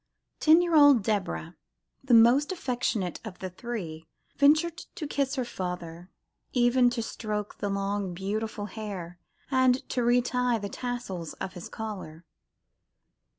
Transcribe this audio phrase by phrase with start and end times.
[0.39, 1.55] Ten year old Deborah,
[2.03, 6.09] the most affectionate of the three, ventured to kiss her father,
[6.53, 9.19] even to stroke his long, beautiful hair,
[9.51, 12.25] and to re tie the tassels of his collar.